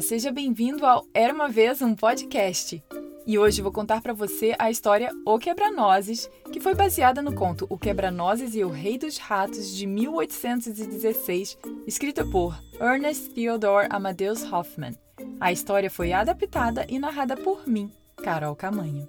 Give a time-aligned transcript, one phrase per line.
[0.00, 2.82] Seja bem-vindo ao Era uma vez um podcast.
[3.26, 7.66] E hoje vou contar para você a história O Quebra-Nozes, que foi baseada no conto
[7.68, 14.96] O Quebra-Nozes e o Rei dos Ratos de 1816, escrita por Ernest Theodor Amadeus Hoffman.
[15.38, 19.08] A história foi adaptada e narrada por mim, Carol Camanho.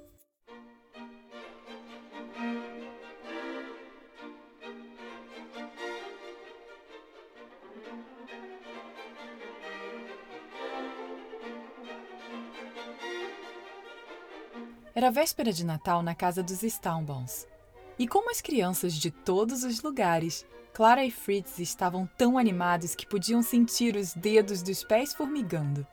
[14.93, 17.47] Era véspera de Natal na casa dos Staunbons.
[17.97, 23.05] E como as crianças de todos os lugares, Clara e Fritz estavam tão animados que
[23.05, 25.87] podiam sentir os dedos dos pés formigando.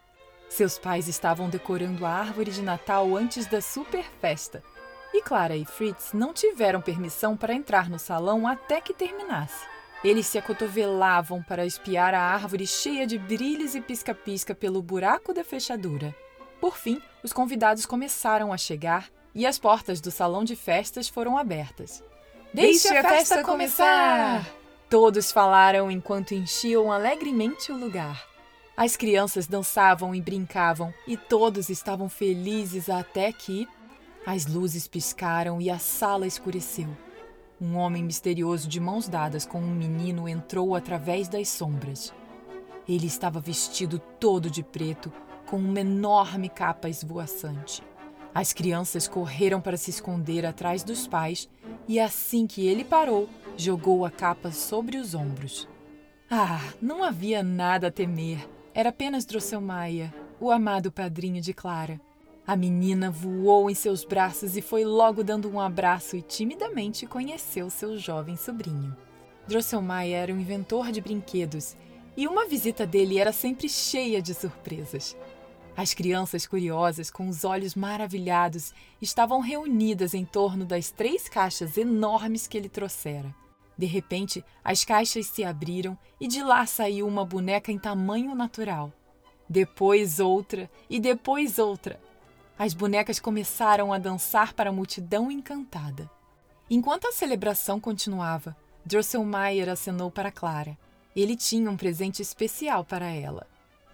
[0.49, 4.65] Seus pais estavam decorando a árvore de Natal antes da super festa,
[5.15, 9.65] e Clara e Fritz não tiveram permissão para entrar no salão até que terminasse.
[10.03, 15.45] Eles se acotovelavam para espiar a árvore cheia de brilhos e pisca-pisca pelo buraco da
[15.45, 16.15] fechadura.
[16.61, 21.39] Por fim, os convidados começaram a chegar e as portas do salão de festas foram
[21.39, 22.03] abertas.
[22.53, 24.47] Deixe, Deixe a, festa, festa começar!
[24.89, 28.27] Todos falaram enquanto enchiam alegremente o lugar.
[28.77, 33.69] As crianças dançavam e brincavam e todos estavam felizes até que
[34.25, 36.89] as luzes piscaram e a sala escureceu.
[37.61, 42.15] Um homem misterioso de mãos dadas com um menino entrou através das sombras.
[42.89, 45.13] Ele estava vestido todo de preto
[45.49, 47.83] com uma enorme capa esvoaçante.
[48.35, 51.49] As crianças correram para se esconder atrás dos pais
[51.89, 55.67] e, assim que ele parou, jogou a capa sobre os ombros.
[56.31, 58.47] Ah, não havia nada a temer.
[58.75, 61.99] Era apenas Drosselmaia, o amado padrinho de Clara.
[62.47, 67.71] A menina voou em seus braços e foi logo dando um abraço e timidamente conheceu
[67.71, 68.95] seu jovem sobrinho.
[69.47, 71.75] Drosselmaia era um inventor de brinquedos
[72.17, 75.17] e uma visita dele era sempre cheia de surpresas.
[75.79, 82.49] As crianças curiosas, com os olhos maravilhados, estavam reunidas em torno das três caixas enormes
[82.49, 83.33] que ele trouxera.
[83.77, 88.93] De repente, as caixas se abriram e de lá saiu uma boneca em tamanho natural.
[89.49, 92.01] Depois outra e depois outra.
[92.59, 96.11] As bonecas começaram a dançar para a multidão encantada.
[96.69, 100.77] Enquanto a celebração continuava, Drosselmayer acenou para Clara.
[101.15, 103.47] Ele tinha um presente especial para ela: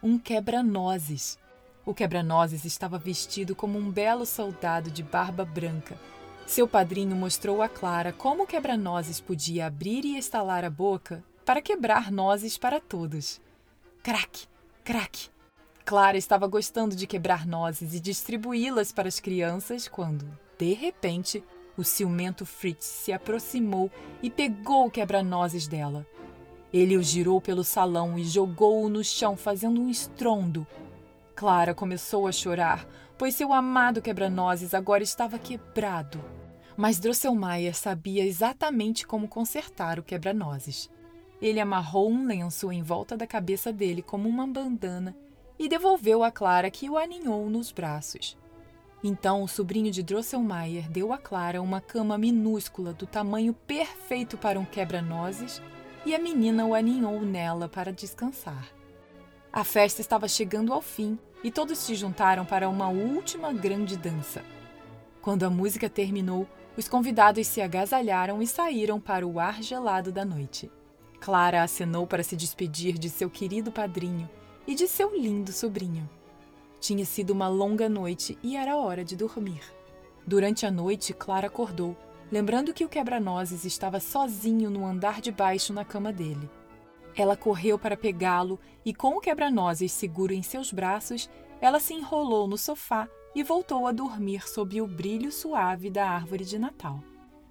[0.03, 1.44] um quebra-nozes.
[1.87, 5.99] O quebra-nozes estava vestido como um belo soldado de barba branca.
[6.47, 11.61] Seu padrinho mostrou a Clara como o quebra-nozes podia abrir e estalar a boca para
[11.61, 13.39] quebrar nozes para todos.
[14.03, 14.47] Crack,
[14.83, 15.29] crack.
[15.85, 20.27] Clara estava gostando de quebrar nozes e distribuí-las para as crianças quando,
[20.59, 21.45] de repente,
[21.77, 23.91] o ciumento Fritz se aproximou
[24.23, 26.07] e pegou o quebra-nozes dela.
[26.73, 30.67] Ele o girou pelo salão e jogou-o no chão, fazendo um estrondo
[31.35, 32.87] Clara começou a chorar,
[33.19, 36.25] pois seu amado quebra-nozes agora estava quebrado.
[36.77, 40.89] Mas Drosselmayer sabia exatamente como consertar o quebra-nozes.
[41.43, 45.15] Ele amarrou um lenço em volta da cabeça dele como uma bandana
[45.59, 48.37] e devolveu a Clara, que o aninhou nos braços.
[49.03, 54.59] Então o sobrinho de Drosselmayer deu a Clara uma cama minúscula do tamanho perfeito para
[54.59, 55.61] um quebra-nozes
[56.07, 58.69] e a menina o aninhou nela para descansar.
[59.55, 64.43] A festa estava chegando ao fim e todos se juntaram para uma última grande dança.
[65.23, 70.25] Quando a música terminou, os convidados se agasalharam e saíram para o ar gelado da
[70.25, 70.69] noite.
[71.21, 74.29] Clara acenou para se despedir de seu querido padrinho
[74.67, 76.11] e de seu lindo sobrinho.
[76.81, 79.63] Tinha sido uma longa noite e era hora de dormir.
[80.27, 81.97] Durante a noite, Clara acordou,
[82.29, 86.51] lembrando que o quebra-nozes estava sozinho no andar de baixo na cama dele.
[87.17, 91.31] Ela correu para pegá-lo e, com o quebra-nozes seguro em seus braços,
[91.61, 96.45] ela se enrolou no sofá e voltou a dormir sob o brilho suave da árvore
[96.45, 97.03] de Natal.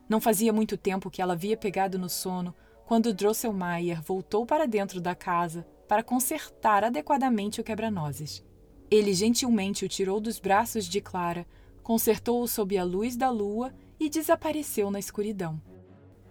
[0.07, 2.53] Não fazia muito tempo que ela havia pegado no sono
[2.85, 8.43] quando Drosselmayer voltou para dentro da casa para consertar adequadamente o quebra-nozes.
[8.91, 11.47] Ele gentilmente o tirou dos braços de Clara,
[11.81, 15.61] consertou-o sob a luz da lua e desapareceu na escuridão.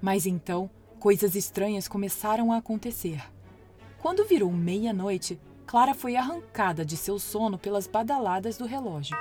[0.01, 0.71] Mas então
[1.03, 3.21] Coisas estranhas começaram a acontecer.
[4.01, 9.17] Quando virou meia-noite, Clara foi arrancada de seu sono pelas badaladas do relógio.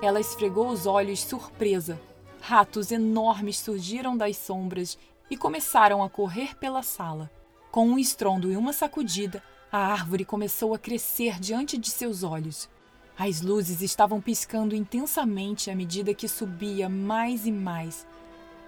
[0.00, 2.00] Ela esfregou os olhos surpresa.
[2.40, 4.96] Ratos enormes surgiram das sombras
[5.30, 7.30] e começaram a correr pela sala.
[7.70, 12.66] Com um estrondo e uma sacudida, a árvore começou a crescer diante de seus olhos.
[13.18, 18.06] As luzes estavam piscando intensamente à medida que subia mais e mais,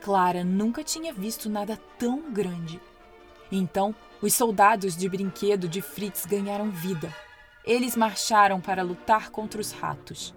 [0.03, 2.81] Clara nunca tinha visto nada tão grande.
[3.50, 7.15] Então, Os soldados de brinquedo de Fritz ganharam vida.
[7.65, 10.35] Eles marcharam para lutar contra os ratos.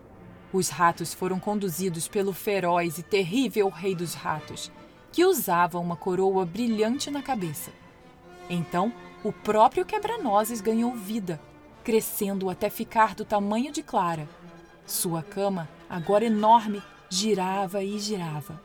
[0.54, 4.72] Os ratos foram conduzidos pelo feroz e terrível Rei dos Ratos,
[5.12, 7.72] que usava uma coroa brilhante na cabeça.
[8.48, 8.94] Então,
[9.24, 11.42] o próprio quebra-nozes ganhou vida,
[11.84, 14.30] crescendo até ficar do tamanho de Clara.
[14.86, 18.62] Sua cama, agora enorme, girava e girava.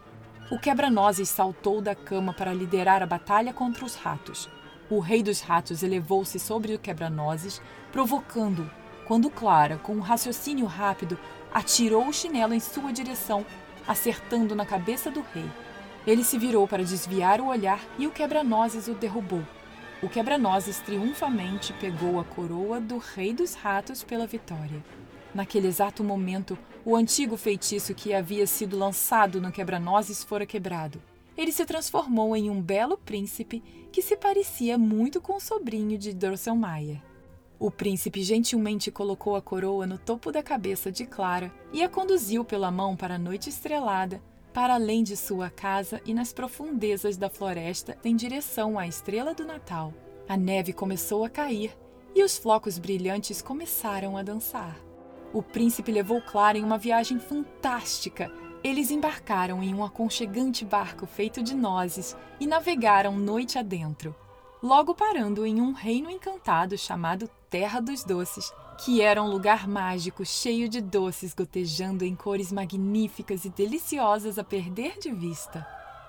[0.49, 4.49] O quebra-nozes saltou da cama para liderar a batalha contra os ratos.
[4.89, 7.61] O rei dos ratos elevou-se sobre o quebra-nozes,
[7.91, 8.71] provocando-o,
[9.09, 11.19] quando Clara, com um raciocínio rápido,
[11.53, 13.45] atirou o chinelo em sua direção,
[13.89, 15.51] acertando na cabeça do rei.
[16.07, 19.43] Ele se virou para desviar o olhar e o quebra-nozes o derrubou.
[20.01, 24.81] O quebra-nozes triunfamente pegou a coroa do rei dos ratos pela vitória.
[25.37, 30.99] Naquele exato momento, o antigo feitiço que havia sido lançado no quebra-nozes fora quebrado.
[31.37, 33.63] Ele se transformou em um belo príncipe
[33.93, 37.03] que se parecia muito com o sobrinho de Drosselmayer.
[37.59, 42.43] O príncipe gentilmente colocou a coroa no topo da cabeça de Clara e a conduziu
[42.43, 44.23] pela mão para a noite estrelada,
[44.55, 49.45] para além de sua casa e nas profundezas da floresta em direção à estrela do
[49.45, 49.93] Natal.
[50.27, 51.77] A neve começou a cair
[52.15, 54.86] e os flocos brilhantes começaram a dançar.
[55.33, 58.33] O príncipe levou Clara em uma viagem fantástica.
[58.65, 64.15] Eles embarcaram em um aconchegante barco feito de nozes e navegaram noite adentro
[64.63, 68.53] logo parando em um reino encantado chamado Terra dos Doces,
[68.85, 74.45] que era um lugar mágico cheio de doces gotejando em cores magníficas e deliciosas a
[74.45, 75.67] perder de vista.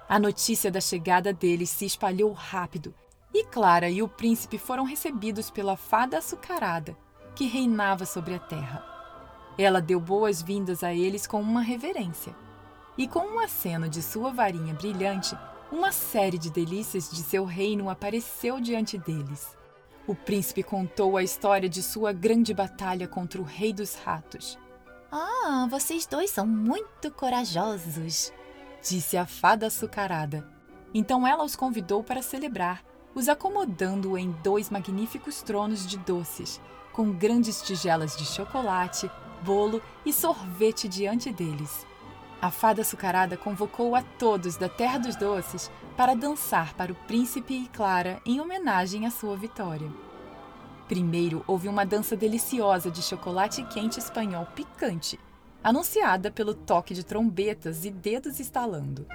[0.10, 2.94] A notícia da chegada deles se espalhou rápido,
[3.34, 6.98] e Clara e o príncipe foram recebidos pela fada açucarada,
[7.36, 8.97] que reinava sobre a terra.
[9.58, 12.36] Ela deu boas-vindas a eles com uma reverência,
[12.98, 15.38] e com um aceno de sua varinha brilhante,
[15.72, 19.58] uma série de delícias de seu reino apareceu diante deles.
[20.08, 24.58] O príncipe contou a história de sua grande batalha contra o rei dos ratos.
[25.12, 28.32] Ah, vocês dois são muito corajosos,
[28.82, 30.48] disse a fada açucarada.
[30.94, 32.84] Então ela os convidou para celebrar,
[33.14, 36.62] os acomodando em dois magníficos tronos de doces,
[36.94, 39.12] com grandes tigelas de chocolate,
[39.42, 41.86] bolo e sorvete diante deles.
[42.42, 47.54] A fada açucarada convocou a todos da Terra dos Doces para dançar para o príncipe
[47.54, 49.90] e Clara em homenagem à sua vitória.
[50.88, 55.20] Primeiro houve uma dança deliciosa de chocolate quente espanhol picante,
[55.64, 59.06] anunciada pelo toque de trombetas e dedos estalando.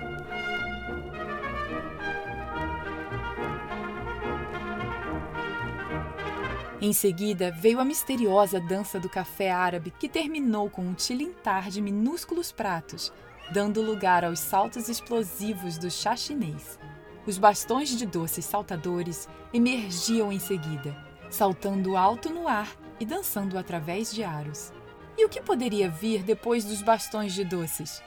[6.85, 11.81] Em seguida, veio a misteriosa dança do café árabe, que terminou com um tilintar de
[11.81, 13.13] minúsculos pratos,
[13.53, 16.81] dando lugar aos saltos explosivos do chá chinês.
[17.25, 20.97] Os bastões de doces saltadores emergiam em seguida,
[21.31, 22.69] saltando alto no ar
[22.99, 24.73] e dançando através de aros.
[25.17, 28.03] E o que poderia vir depois dos bastões de doces?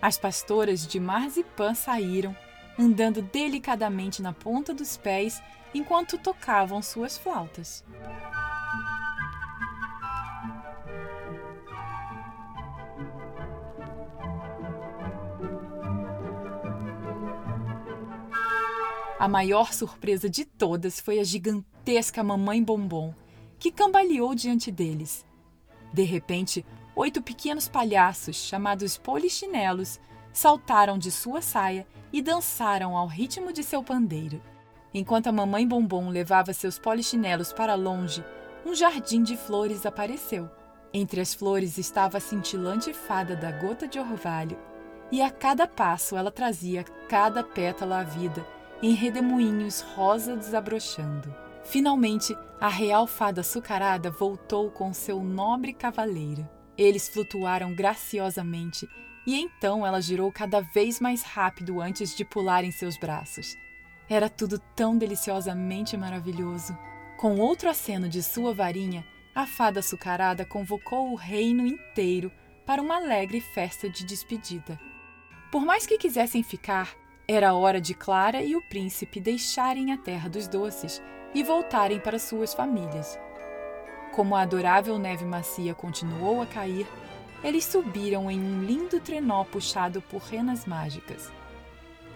[0.00, 2.36] As pastoras de marzipan saíram,
[2.78, 5.42] andando delicadamente na ponta dos pés
[5.74, 7.84] enquanto tocavam suas flautas.
[19.18, 23.14] A maior surpresa de todas foi a gigantesca Mamãe Bombom,
[23.58, 25.26] que cambaleou diante deles.
[25.92, 26.64] De repente,
[26.96, 30.00] oito pequenos palhaços, chamados polichinelos,
[30.32, 34.42] saltaram de sua saia e dançaram ao ritmo de seu pandeiro.
[34.92, 38.24] Enquanto a mamãe Bombom levava seus polichinelos para longe,
[38.66, 40.50] um jardim de flores apareceu.
[40.92, 44.58] Entre as flores estava a cintilante fada da gota de orvalho,
[45.12, 48.44] e a cada passo ela trazia cada pétala à vida,
[48.82, 51.32] em redemoinhos rosa desabrochando.
[51.62, 56.48] Finalmente, a real fada açucarada voltou com seu nobre cavaleiro.
[56.76, 58.88] Eles flutuaram graciosamente,
[59.26, 63.54] e então ela girou cada vez mais rápido antes de pular em seus braços.
[64.10, 66.76] Era tudo tão deliciosamente maravilhoso.
[67.16, 72.32] Com outro aceno de sua varinha, a fada açucarada convocou o reino inteiro
[72.66, 74.76] para uma alegre festa de despedida.
[75.52, 76.92] Por mais que quisessem ficar,
[77.28, 81.00] era hora de Clara e o príncipe deixarem a terra dos doces
[81.32, 83.16] e voltarem para suas famílias.
[84.12, 86.88] Como a adorável neve macia continuou a cair,
[87.44, 91.30] eles subiram em um lindo trenó puxado por renas mágicas.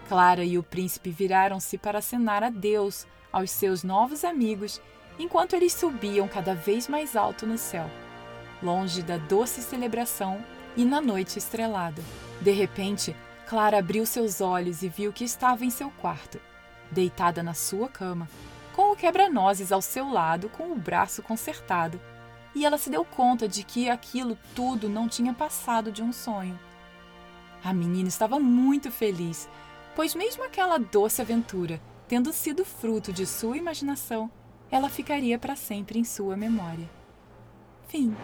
[0.09, 4.81] Clara e o príncipe viraram-se para acenar adeus aos seus novos amigos
[5.19, 7.89] enquanto eles subiam cada vez mais alto no céu,
[8.63, 10.45] longe da doce celebração
[10.77, 12.03] e na noite estrelada.
[12.41, 13.15] De repente,
[13.49, 16.41] Clara abriu seus olhos e viu que estava em seu quarto,
[16.91, 18.29] deitada na sua cama,
[18.75, 22.01] com o quebra-nozes ao seu lado com o braço consertado.
[22.55, 26.59] E ela se deu conta de que aquilo tudo não tinha passado de um sonho.
[27.63, 29.49] A menina estava muito feliz,
[29.95, 34.31] pois, mesmo aquela doce aventura tendo sido fruto de sua imaginação,
[34.71, 36.89] ela ficaria para sempre em sua memória.
[37.89, 38.15] Fim.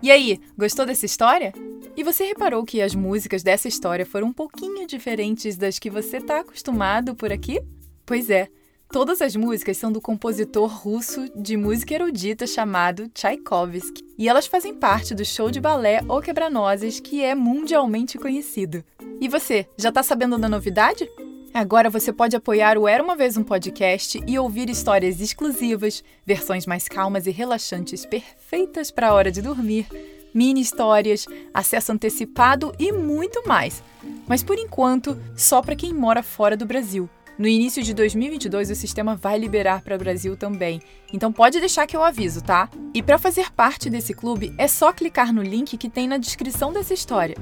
[0.00, 1.52] E aí, gostou dessa história?
[1.96, 6.18] E você reparou que as músicas dessa história foram um pouquinho diferentes das que você
[6.18, 7.60] está acostumado por aqui?
[8.06, 8.48] Pois é,
[8.90, 14.74] todas as músicas são do compositor russo de música erudita chamado Tchaikovsky, e elas fazem
[14.74, 18.82] parte do show de balé O Quebra-Nozes, que é mundialmente conhecido.
[19.20, 21.08] E você, já está sabendo da novidade?
[21.52, 26.66] Agora você pode apoiar o Era uma Vez um Podcast e ouvir histórias exclusivas, versões
[26.66, 29.86] mais calmas e relaxantes perfeitas para a hora de dormir,
[30.32, 33.82] mini histórias, acesso antecipado e muito mais.
[34.26, 37.08] Mas por enquanto, só para quem mora fora do Brasil.
[37.38, 40.80] No início de 2022, o sistema vai liberar para o Brasil também.
[41.12, 42.68] Então pode deixar que eu aviso, tá?
[42.92, 46.72] E para fazer parte desse clube, é só clicar no link que tem na descrição
[46.72, 47.36] dessa história.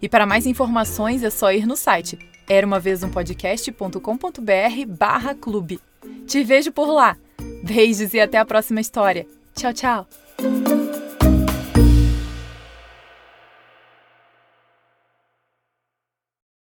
[0.00, 2.16] E para mais informações é só ir no site
[2.50, 4.00] era uma vez um podcast.com.br
[4.88, 5.78] barra clube.
[6.26, 7.16] Te vejo por lá.
[7.62, 9.24] Beijos e até a próxima história.
[9.54, 10.29] Tchau, tchau!